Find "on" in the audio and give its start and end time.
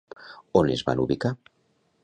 0.61-0.71